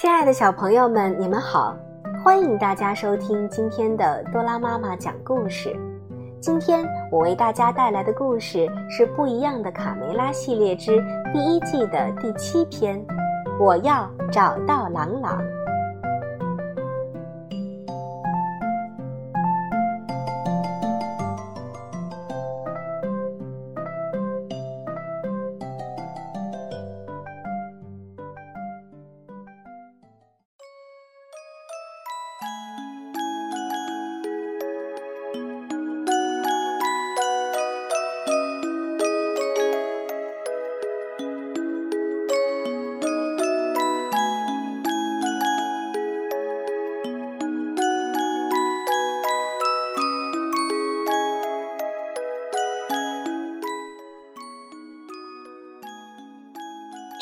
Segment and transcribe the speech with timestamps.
[0.00, 1.76] 亲爱的小朋友们，你们好！
[2.24, 5.76] 欢迎大家收听今天的多拉妈妈讲故事。
[6.40, 12.98] 今天我为大家带来的故事是《不一样的卡梅拉》系列之第一季的第七篇。
[13.60, 15.38] 我要找到朗朗。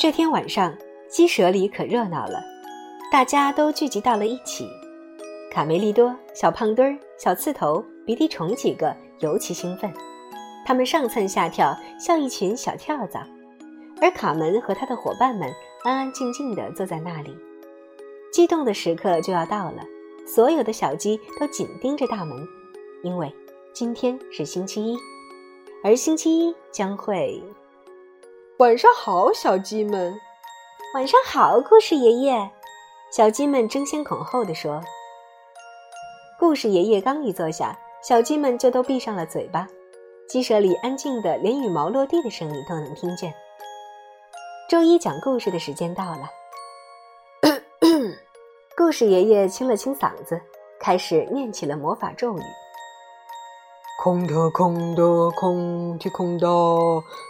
[0.09, 0.75] 这天晚上，
[1.07, 2.43] 鸡舍里可热闹了，
[3.11, 4.67] 大家都聚集到了一起。
[5.51, 9.93] 卡梅利多、小胖墩儿、小刺头、鼻涕虫几个尤其兴奋，
[10.65, 13.23] 他们上蹿下跳，像一群小跳蚤。
[14.01, 15.47] 而卡门和他的伙伴们
[15.83, 17.37] 安安静静地坐在那里。
[18.33, 19.83] 激动的时刻就要到了，
[20.25, 22.35] 所有的小鸡都紧盯着大门，
[23.03, 23.31] 因为
[23.73, 24.97] 今天是星期一，
[25.83, 27.43] 而星期一将会。
[28.59, 30.13] 晚上好，小鸡们。
[30.93, 32.51] 晚上好，故事爷爷。
[33.09, 34.83] 小鸡们争先恐后地说。
[36.37, 39.65] 故事爷爷刚一坐下，小鸡们就都闭上了嘴巴。
[40.27, 43.33] 鸡舍里安静的，连羽毛落地的声音都能听见。
[44.69, 46.29] 周一讲故事的时间到了。
[48.75, 50.37] 故事爷爷清了清嗓子，
[50.81, 52.41] 开始念起了魔法咒语。
[54.01, 56.47] 空的，空的，空的，空的，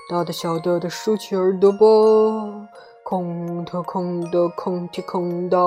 [0.08, 1.78] 大的、小的，都竖起耳朵吧。
[3.04, 5.58] 空的，空的，空的，空的，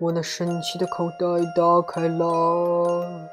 [0.00, 3.28] 我那神奇的口袋打开了。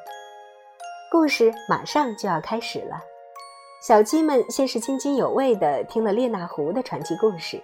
[1.12, 3.00] 故事马上就要开始了。
[3.84, 7.62] 小鸡们先是津津有味地听了列那狐的传奇故事，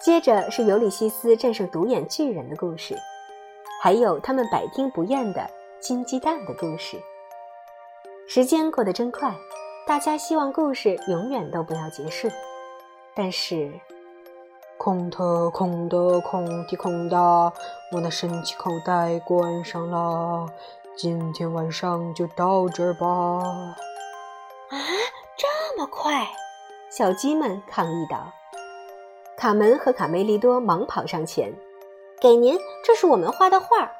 [0.00, 2.96] 接着是尤里西斯战胜独眼巨人的故事，
[3.80, 5.48] 还有他们百听不厌的
[5.78, 7.00] 金鸡蛋的故事。
[8.30, 9.34] 时间过得真快，
[9.86, 12.28] 大家希望故事永远都不要结束。
[13.14, 13.72] 但是，
[14.76, 17.16] 空的，空的，空的，空的，
[17.90, 20.46] 我那神奇口袋关上了。
[20.94, 23.06] 今天晚上就到这儿吧。
[23.06, 24.76] 啊，
[25.38, 26.28] 这么快！
[26.90, 28.30] 小鸡们抗议道。
[29.38, 31.54] 卡门和卡梅利多忙跑上前，
[32.20, 33.90] 给您，这是我们画的画。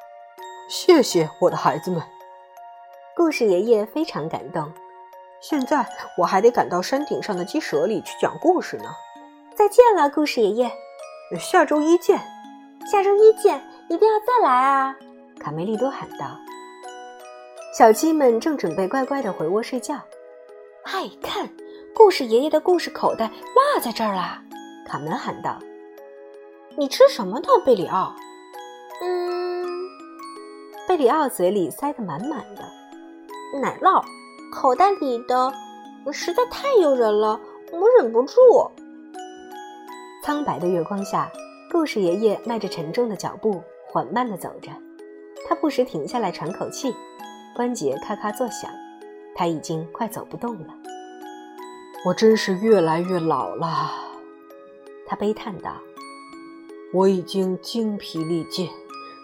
[0.68, 2.02] 谢谢，我的孩子们。
[3.18, 4.72] 故事爷爷非常感动。
[5.40, 5.84] 现在
[6.16, 8.84] 我还得赶到山顶上的鸡舍里去讲故事呢。
[9.56, 10.70] 再见了，故事爷爷。
[11.36, 12.16] 下周一见。
[12.88, 14.96] 下周一见，一定要再来啊！
[15.40, 16.30] 卡梅利多喊道。
[17.76, 19.96] 小鸡们正准备乖乖的回窝睡觉。
[20.84, 21.50] 嗨，看，
[21.92, 24.40] 故事爷爷的故事口袋落在这儿啦。
[24.86, 25.58] 卡门喊道。
[26.76, 28.14] 你吃什么呢，贝里奥？
[29.02, 29.66] 嗯，
[30.86, 32.77] 贝里奥嘴里塞得满满的。
[33.54, 34.04] 奶酪，
[34.52, 35.52] 口袋里的
[36.12, 37.40] 实在太诱人了，
[37.72, 38.34] 我忍不住。
[40.22, 41.30] 苍白的月光下，
[41.72, 44.70] 故事爷爷迈着沉重的脚步缓慢地走着，
[45.48, 46.94] 他不时停下来喘口气，
[47.56, 48.70] 关节咔咔作响，
[49.34, 50.74] 他已经快走不动了。
[52.04, 53.90] 我真是越来越老了，
[55.06, 55.72] 他悲叹道。
[56.92, 58.68] 我已经精疲力尽，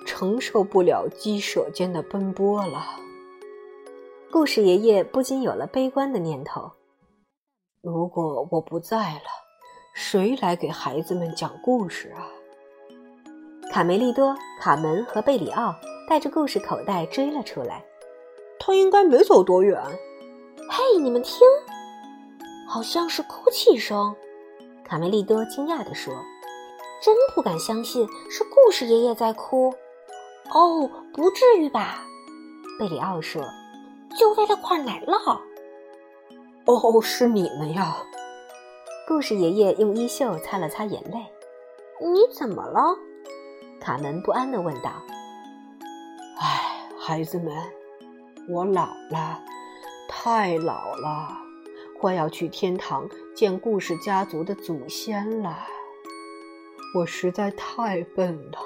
[0.06, 2.84] 承受不了鸡舍间的奔波了。
[4.34, 6.72] 故事爷爷不禁有了悲观的念头。
[7.80, 9.30] 如果我不在了，
[9.94, 12.26] 谁来给孩子们讲故事啊？
[13.70, 15.72] 卡梅利多、卡门和贝里奥
[16.08, 17.84] 带着故事口袋追了出来。
[18.58, 19.80] 他应该没走多远。
[20.68, 21.38] 嘿，你们听，
[22.68, 24.16] 好像是哭泣声。
[24.84, 26.12] 卡梅利多惊讶地说
[27.00, 29.72] ：“真不敢相信是故事爷爷在哭。”
[30.52, 32.04] 哦，不至于吧？
[32.80, 33.40] 贝里奥说
[34.18, 35.40] ：“就为了块奶酪。”
[36.66, 37.96] 哦，是你们呀！
[39.06, 41.18] 故事爷爷用衣袖擦了擦眼泪。
[42.00, 42.96] “你怎么了？”
[43.78, 44.90] 卡门不安地问道。
[46.40, 47.54] “唉，孩子们，
[48.48, 49.42] 我老了，
[50.08, 51.36] 太老了，
[52.00, 53.06] 快要去天堂
[53.36, 55.66] 见故事家族的祖先了。
[56.96, 58.58] 我实在太笨了，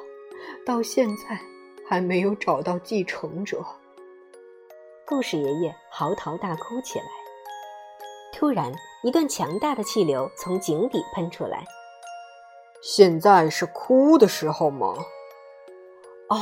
[0.65, 1.41] 到现在
[1.85, 3.65] 还没有找到继承者。”
[5.09, 7.07] 故事爷爷嚎啕大哭起来。
[8.31, 8.71] 突然，
[9.03, 11.65] 一段强大的气流从井底喷出来。
[12.83, 14.95] 现在是哭的时候吗？
[16.29, 16.37] 哦，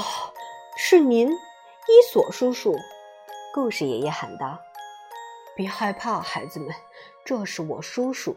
[0.77, 2.75] 是您，伊索叔叔。
[3.55, 4.59] 故事爷爷喊道
[5.55, 6.75] ：“别害怕，孩子们，
[7.25, 8.35] 这是我叔叔，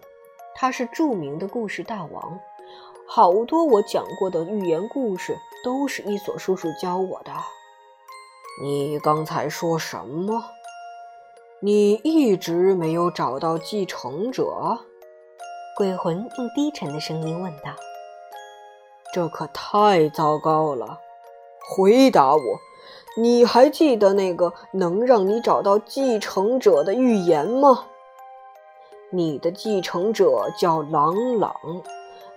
[0.54, 2.40] 他是著名的故事大王。
[3.08, 7.34] 好多我讲过的寓言故事都是伊索叔叔教我的。”
[8.62, 10.44] 你刚才说什么？
[11.62, 14.80] 你一直没有找到继承者？
[15.78, 17.74] 鬼魂用低沉的声音问道。
[19.14, 21.00] “这可太糟糕了！
[21.70, 22.42] 回答我，
[23.16, 27.86] 你还记得那个能让你找到继承者的预言吗？
[29.10, 31.56] 你的继承者叫朗朗，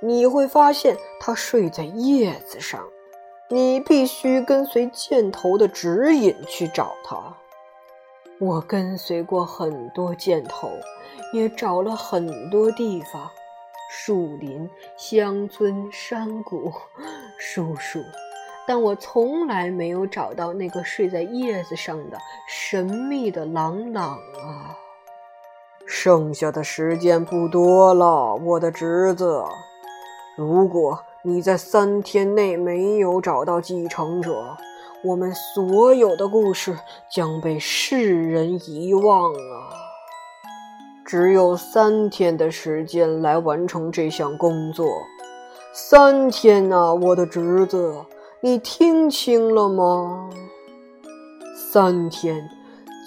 [0.01, 2.89] 你会发现他睡在叶子上，
[3.52, 7.37] 你必须跟随箭头的指引去找他。”
[8.40, 10.70] 我跟随过很多箭头，
[11.34, 13.31] 也找了很多地方，
[13.90, 16.72] 树林、乡村、山谷，
[17.38, 18.02] 叔叔，
[18.66, 22.16] 但我从来没有找到那个睡在叶子上的
[22.49, 24.78] 神秘的朗朗啊！
[25.87, 29.44] 剩下的时间不多了，我的侄子，
[30.37, 34.57] 如果你在三天内没有找到继承者，
[35.05, 36.77] 我们所有的故事
[37.09, 39.71] 将被世人遗忘啊！
[41.07, 44.85] 只有三天的时间来完成这项工作，
[45.73, 47.95] 三天呐，我的侄子，
[48.41, 50.29] 你听清了吗？
[51.55, 52.51] 三天，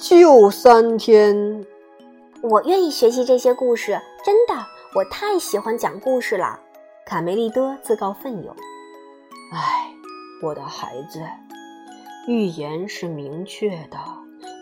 [0.01, 1.65] 就三天！
[2.41, 4.65] 我愿意学习这些故事，真的，
[4.95, 6.61] 我太喜欢讲故事了。
[7.05, 8.55] 卡梅利多自告奋勇。
[9.51, 9.93] 唉，
[10.41, 11.21] 我的孩子。
[12.27, 13.99] 预言是明确的，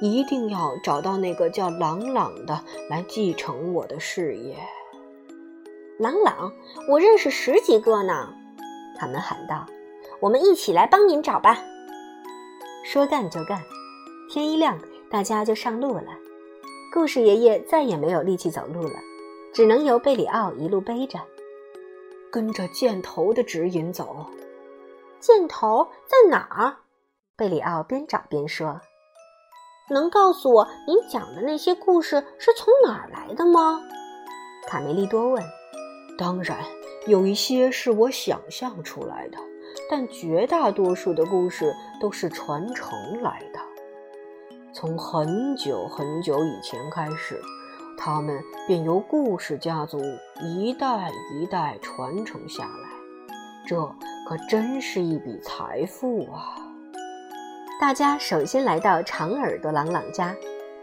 [0.02, 4.58] 一定要找到那个叫朗朗的来继承我的事业。
[5.98, 6.52] 朗朗，
[6.90, 8.34] 我认识十几个呢。
[8.98, 9.66] 他们喊道
[10.20, 11.64] ：“我们一起来帮您找吧。”
[12.84, 13.64] 说干就干，
[14.30, 14.78] 天一亮，
[15.10, 16.08] 大家就上路了。
[16.94, 19.00] 故事爷爷再也没有力气走路了，
[19.54, 21.22] 只能由贝里奥一路背着，
[22.34, 24.26] 跟着箭头的指引走。
[25.20, 26.78] 箭头在哪儿？
[27.38, 28.82] 贝里奥边找边说
[29.92, 33.84] ：“能告诉我您讲的那些故事是从哪儿来的吗？”
[34.66, 35.44] 卡梅利多问。
[36.18, 36.58] “当然，
[37.06, 39.38] 有一些是我想象出来的，
[39.88, 41.72] 但绝大多数的故事
[42.02, 43.60] 都是传承来的。
[44.74, 47.40] 从很久很久以前开始，
[47.98, 50.00] 他们便由故事家族
[50.42, 52.90] 一代一代传承下来。
[53.66, 53.78] 这
[54.28, 56.58] 可真是一笔财富啊！”
[57.80, 60.36] 大家首先来到长耳朵朗朗家，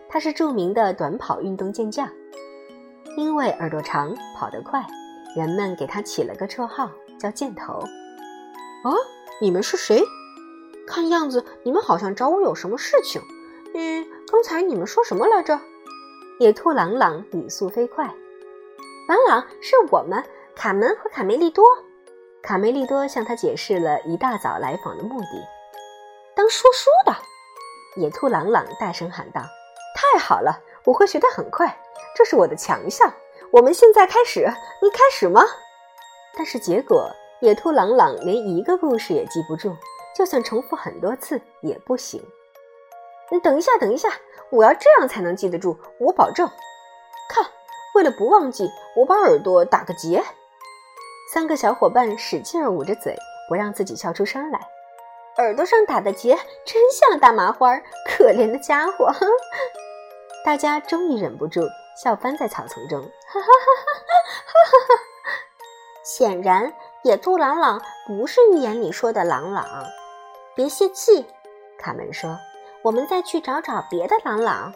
[0.08, 2.08] 他是著名的短跑运动健将。
[3.16, 4.86] 因为耳朵长，跑得快，
[5.34, 7.74] 人们给他起了个绰号，叫“箭头”。
[8.84, 8.92] 啊，
[9.40, 10.02] 你们是谁？
[10.86, 13.20] 看样子你们好像找我有什么事情。
[13.74, 15.60] 嗯，刚才你们说什么来着？
[16.40, 18.06] 野兔朗朗语速飞快。
[19.06, 20.24] 朗朗，是我们
[20.56, 21.66] 卡门和卡梅利多。
[22.42, 25.26] 卡梅利多向他解释了一大早来访的目的。
[26.34, 27.14] 当说书的
[28.00, 29.42] 野兔朗朗大声喊道
[29.94, 31.78] ：“太好了，我会学得很快，
[32.16, 33.12] 这是我的强项。
[33.50, 35.44] 我们现在开始，你开始吗？”
[36.38, 37.10] 但是结果，
[37.42, 39.76] 野兔朗朗连一个故事也记不住，
[40.16, 42.24] 就算重复很多次也不行。
[43.30, 44.08] 你等一下，等一下，
[44.50, 46.48] 我要这样才能记得住，我保证。
[47.28, 47.44] 看，
[47.94, 50.22] 为了不忘记，我把耳朵打个结。
[51.32, 53.16] 三个小伙伴使劲捂着嘴，
[53.48, 54.60] 不让自己笑出声来。
[55.36, 59.08] 耳朵上打的结真像大麻花，可怜的家伙！
[60.44, 61.60] 大家终于忍不住
[62.02, 63.00] 笑翻在草丛中。
[63.30, 65.02] 哈哈哈哈哈哈！
[66.02, 69.64] 显然，野兔朗朗不是预言里说的朗朗。
[70.56, 71.24] 别泄气，
[71.78, 72.36] 卡门说
[72.82, 74.72] ：“我们再去找找别的朗朗。”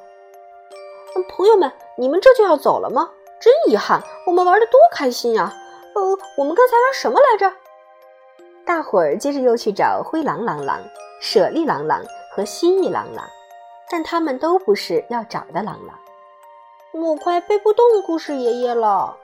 [1.28, 3.10] 朋友们，你们这就要走了吗？
[3.40, 5.52] 真遗憾，我们玩的多开心呀！
[5.94, 6.02] 呃，
[6.36, 7.52] 我们刚才玩什么来着？
[8.64, 10.80] 大伙儿接着又去找灰狼狼狼、
[11.20, 13.24] 舍利狼狼和蜥蜴狼狼，
[13.90, 15.96] 但他们都不是要找的狼狼。
[16.92, 19.16] 我快背不动故事爷爷了，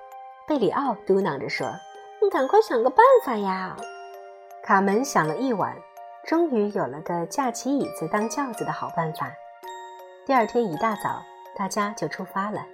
[0.46, 1.66] 贝里奥嘟囔着说
[2.22, 3.76] ：“你赶快想个办法呀！”
[4.62, 5.76] 卡门想了一晚，
[6.26, 9.32] 终于有了个架起椅子当轿子的好办法。
[10.26, 11.22] 第二天一大早，
[11.56, 12.64] 大家就出发了。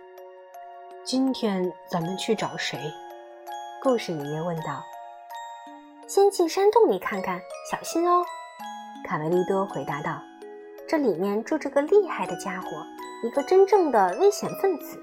[1.05, 2.79] 今天咱们去找谁？
[3.83, 4.83] 故事爷爷问道。
[6.07, 8.25] 先进山洞里看看，小心哦。
[9.05, 10.21] 卡梅利多回答道
[10.89, 12.69] ：“这里面住着个厉害的家伙。”
[13.25, 15.03] 一个真正的危险分子，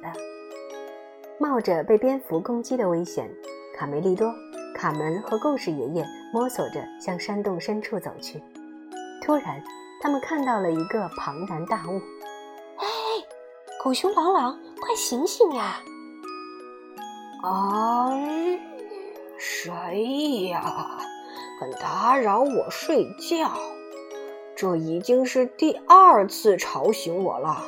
[1.39, 3.27] 冒着被蝙蝠攻击的危险，
[3.75, 4.31] 卡梅利多、
[4.83, 8.43] 卡门和故事爷爷摸索着向山洞深处走去。
[9.21, 9.63] 突然，
[10.01, 12.01] 他们看到了一个庞然大物。
[12.79, 12.85] “哎，
[13.81, 15.79] 狗熊朗朗，快醒醒呀
[17.43, 18.11] ！”“啊，
[19.37, 20.97] 谁呀？
[21.61, 23.53] 敢打扰我睡觉？
[24.53, 27.63] 这已经是第二次吵醒我了。”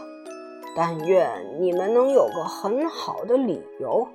[0.75, 4.05] 但愿你们能有个很好的理由，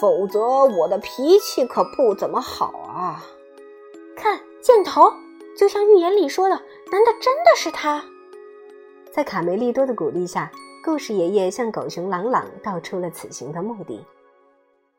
[0.00, 3.24] 否则我的脾气可不怎么好啊！
[4.16, 5.12] 看箭头，
[5.56, 6.54] 就像预言里说的，
[6.90, 8.04] 难道真的是他？
[9.12, 10.50] 在卡梅利多的鼓励下，
[10.84, 14.04] 故事爷爷向狗熊朗朗道出了此行的目的。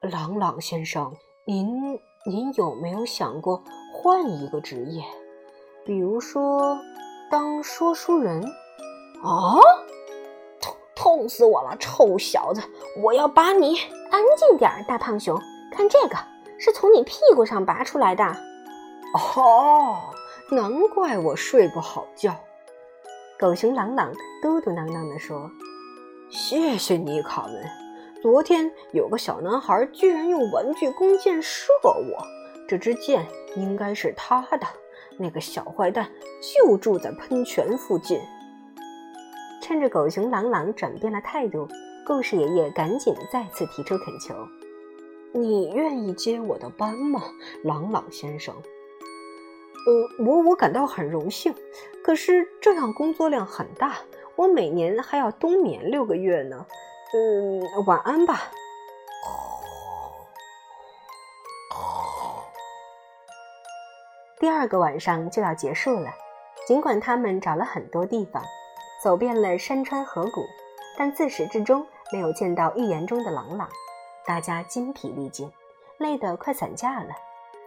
[0.01, 1.13] 朗朗先生，
[1.45, 3.63] 您您有没有想过
[3.93, 5.03] 换一个职业，
[5.85, 6.77] 比如说
[7.29, 8.43] 当说书人？
[9.23, 9.59] 啊？
[10.97, 12.61] 痛死我了，臭小子！
[13.03, 13.77] 我要把你
[14.09, 15.39] 安静点儿，大胖熊。
[15.71, 16.17] 看这个，
[16.57, 18.25] 是从你屁股上拔出来的。
[19.13, 19.97] 哦，
[20.49, 22.35] 难怪我睡不好觉。
[23.37, 24.11] 狗熊朗朗
[24.41, 25.51] 嘟嘟囔囔地说
[26.31, 27.63] ：“谢谢你，卡门。
[28.19, 32.25] 昨天有个小男孩居然用玩具弓箭射我，
[32.67, 33.23] 这支箭
[33.55, 34.65] 应该是他的。
[35.19, 36.09] 那个小坏蛋
[36.41, 38.19] 就住在喷泉附近。”
[39.67, 41.67] 趁着狗熊朗朗转变了态度，
[42.05, 44.33] 故事爷爷赶紧再次提出恳求
[45.35, 47.21] ：“你愿意接我的班吗，
[47.65, 48.55] 朗朗先生
[49.85, 51.53] ？”“呃，我我感到很荣幸，
[52.01, 53.97] 可是这样工作量很大，
[54.37, 56.65] 我每年还要冬眠六个月呢。
[57.13, 58.43] ”“嗯，晚安吧。”
[64.39, 66.09] 第二个晚上就要结束了，
[66.65, 68.41] 尽管他们找了很多地方。
[69.01, 70.45] 走遍了山川河谷，
[70.97, 73.69] 但自始至终没有见到预言中的朗朗。
[74.25, 75.51] 大家筋疲力尽，
[75.97, 77.15] 累得快散架了，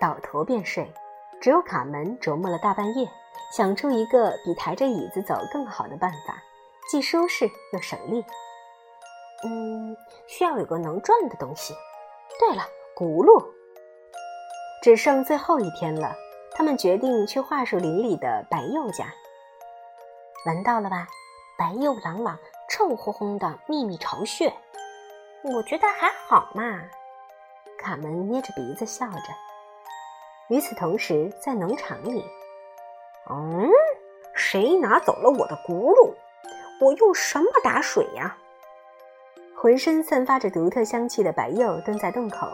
[0.01, 0.93] 倒头便睡。
[1.41, 3.09] 只有卡门琢磨了大半夜，
[3.57, 6.43] 想出一个比抬着椅子走更好的办法，
[6.91, 8.25] 既舒适又省力。
[9.43, 9.97] 嗯，
[10.27, 11.75] 需要有个能转的东西。
[12.39, 12.63] 对了，
[12.95, 13.43] 轱辘。
[14.83, 16.15] 只剩最后一天了，
[16.53, 19.07] 他们决定去桦树林里的白鼬家。
[20.45, 21.07] 闻到了吧？
[21.61, 22.39] 白又朗朗、
[22.71, 24.51] 臭烘烘的秘密巢穴，
[25.43, 26.81] 我觉得还好嘛。
[27.79, 29.29] 卡门捏着鼻子笑着。
[30.49, 32.25] 与此同时，在农场里，
[33.29, 33.69] 嗯，
[34.35, 36.15] 谁拿走了我的轱辘？
[36.81, 38.39] 我用什么打水呀？
[39.55, 42.49] 浑身散发着独特香气的白鼬蹲在洞口。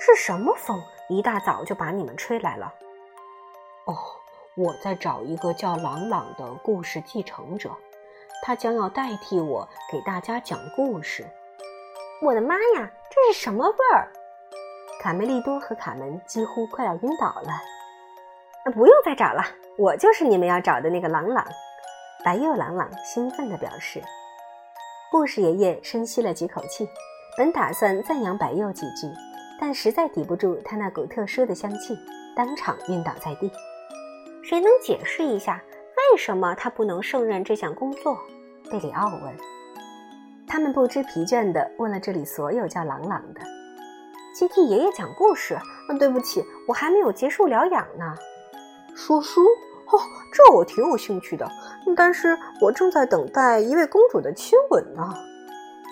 [0.00, 0.82] 是什么风？
[1.08, 2.74] 一大早就把你们吹来了？
[3.84, 3.94] 哦，
[4.56, 7.70] 我在找一个叫朗朗的故事继承者。
[8.42, 11.26] 他将要代替我给大家讲故事。
[12.22, 14.08] 我的妈呀，这是什么味儿？
[15.00, 17.60] 卡梅利多和卡门几乎快要晕倒了。
[18.74, 19.42] 不用再找了，
[19.78, 21.46] 我就是你们要找的那个朗朗。
[22.22, 24.02] 白鼬朗朗兴奋地表示。
[25.10, 26.88] 故事爷爷深吸了几口气，
[27.36, 29.08] 本打算赞扬白鼬几句，
[29.58, 31.98] 但实在抵不住他那股特殊的香气，
[32.36, 33.50] 当场晕倒在地。
[34.44, 35.62] 谁能解释一下？
[36.10, 38.18] 为什么他不能胜任这项工作？
[38.68, 39.36] 贝里奥问。
[40.44, 43.40] 他们不知疲倦地问了这里所有叫朗朗的。
[44.34, 45.56] 接替爷爷讲故事。
[45.88, 48.14] 嗯，对不起，我还没有结束疗养呢。
[48.96, 49.40] 说书？
[49.42, 49.98] 哦，
[50.32, 51.48] 这我挺有兴趣的。
[51.96, 55.14] 但是我正在等待一位公主的亲吻呢。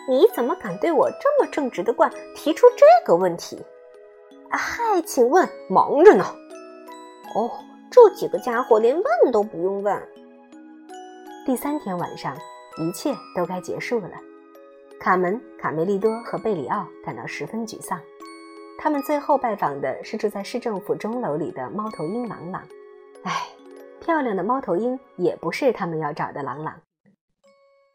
[0.09, 3.65] 你怎么敢对我这么正直的冠提出这个问题？
[4.51, 6.25] 嗨，请问，忙着呢。
[7.37, 7.51] 哦。
[7.90, 10.00] 这几个家伙连问都不用问。
[11.47, 12.37] 第三天晚上，
[12.78, 14.11] 一切都该结束了。
[15.00, 18.00] 卡门、卡梅利多和贝里奥感到十分沮丧。
[18.78, 22.62] 他们最后拜访的是住在市政府钟楼里的猫头鹰朗朗。
[23.23, 23.47] 唉，
[24.00, 26.75] 漂亮的猫头鹰也不是他们要找的朗朗。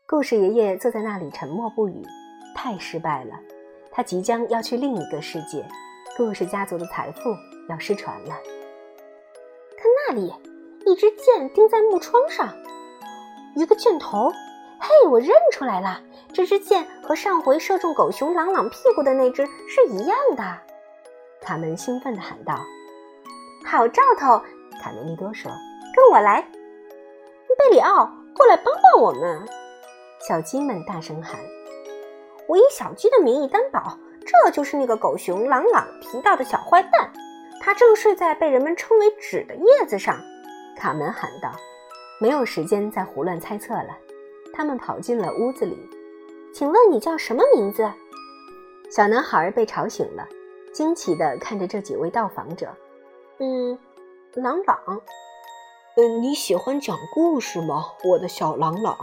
[0.07, 2.03] 故事爷爷坐在那里沉默不语，
[2.55, 3.39] 太失败了。
[3.91, 5.65] 他即将要去另一个世界，
[6.17, 7.35] 故事家族的财富
[7.69, 8.35] 要失传了。
[10.07, 10.33] 那里，
[10.85, 12.53] 一支箭钉在木窗上，
[13.55, 14.31] 一个箭头。
[14.79, 16.01] 嘿，我认出来了，
[16.33, 20.43] 这支箭和上回射中狗熊朗朗屁股的那只是一样的。
[21.41, 22.59] 卡门兴奋地喊道
[23.65, 24.41] ：“好兆头！”
[24.81, 25.49] 卡梅利多说
[25.95, 26.41] ：“跟我来，
[27.57, 29.47] 贝里奥，过来帮帮我们！”
[30.27, 31.39] 小鸡们大声喊
[32.47, 37.13] ：“我以小鸡的名义担保，这就是那个狗熊朗朗提到的小坏蛋，
[37.63, 40.19] 他正睡在被人们称为纸的叶子上。”
[40.77, 41.49] 卡门喊道
[42.19, 43.97] ：“没有时间再胡乱猜测了。”
[44.53, 45.89] 他们跑进了屋子里。
[46.53, 47.89] 请问你叫什么名字？
[48.91, 50.27] 小男孩被吵醒了，
[50.73, 52.67] 惊奇地看着这几位到访者。
[53.39, 53.79] 嗯，
[54.33, 54.77] 朗朗。
[55.95, 58.95] 嗯，你喜欢讲故事吗，我的小朗朗？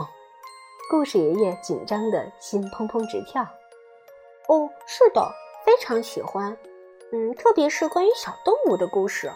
[0.90, 3.42] 故事爷爷紧张的心砰砰直跳。
[4.48, 5.32] 哦，是的，
[5.64, 6.56] 非常喜欢。
[7.12, 9.32] 嗯，特别是关于小动物的故事。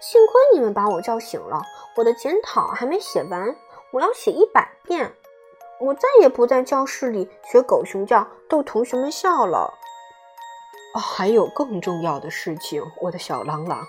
[0.00, 1.62] 幸亏你们把我叫醒了，
[1.96, 3.56] 我的检讨还没写完。
[3.92, 5.14] 我要写一百遍，
[5.80, 9.72] 我再也不在教室里学狗熊叫逗同学们笑了。
[10.94, 13.84] 啊，还有更重要的事情，我的小朗朗，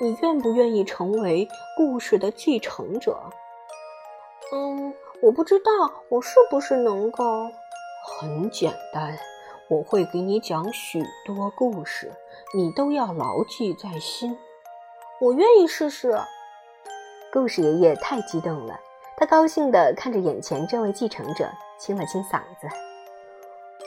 [0.00, 3.18] 你愿不愿意成为故事的继承者？
[4.52, 5.70] 嗯，我不知道
[6.08, 7.24] 我是不是能够。
[8.18, 9.18] 很简单，
[9.70, 12.12] 我会给你讲许多故事，
[12.52, 14.36] 你都要牢记在心。
[15.20, 16.18] 我愿意试试。
[17.32, 18.80] 故事爷爷太激动了。
[19.16, 21.48] 他高兴地看着眼前这位继承者，
[21.78, 22.66] 清了清嗓子：“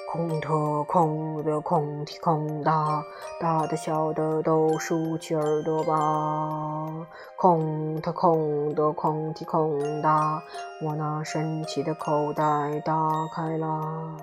[0.10, 3.04] 空的空的空的空大，
[3.42, 6.88] 大的小的都竖起耳朵吧。
[7.36, 10.42] 空的空的空的空大，
[10.82, 12.94] 我那神奇的口袋打
[13.36, 14.16] 开了。”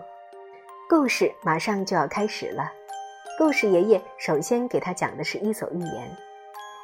[0.90, 2.68] 故事马上就要开始了。
[3.38, 6.16] 故事爷爷首先给他讲的是伊索寓言。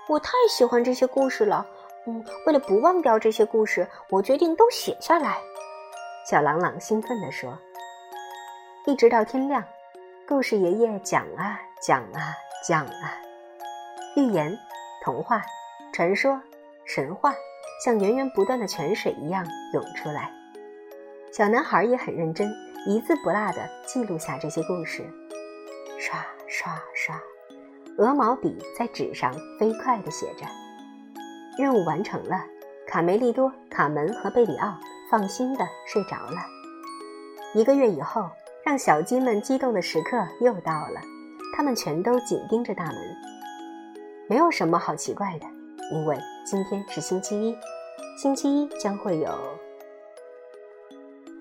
[0.08, 1.66] 我太喜欢这些故事了。
[2.06, 5.38] 嗯，为了不忘掉这些故事，我决定都写下来。
[6.24, 7.58] 小朗朗兴奋地说
[8.86, 9.60] ：“一直到天亮，
[10.24, 12.32] 故事爷爷讲啊讲啊
[12.64, 13.18] 讲啊，
[14.14, 14.56] 寓言、
[15.02, 15.42] 童话、
[15.92, 16.40] 传说、
[16.84, 17.34] 神话，
[17.84, 20.30] 像源源不断的泉水一样涌出来。
[21.32, 22.48] 小男孩也很认真，
[22.86, 25.04] 一字不落地记录下这些故事。
[25.98, 27.20] 刷刷刷，
[27.98, 30.46] 鹅毛笔在纸上飞快地写着。”
[31.58, 32.44] 任务完成了，
[32.86, 34.78] 卡梅利多、卡门和贝里奥
[35.10, 36.38] 放心的睡着了。
[37.54, 38.30] 一个月以后，
[38.64, 41.00] 让小鸡们激动的时刻又到了，
[41.56, 42.94] 他们全都紧盯着大门。
[44.28, 45.46] 没有什么好奇怪的，
[45.92, 47.56] 因为今天是星期一，
[48.16, 49.32] 星期一将会有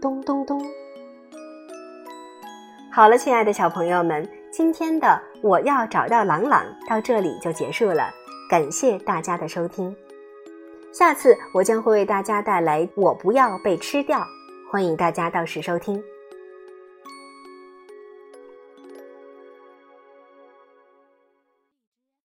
[0.02, 0.60] 咚咚咚。
[2.96, 8.10] 好了，亲爱的小朋友们，今天的我要找到朗朗到这里就结束了，
[8.50, 9.94] 感谢大家的收听。
[10.94, 14.20] 下次我将会为大家带来《我不要被吃掉》，
[14.72, 16.02] 欢迎大家到时收听。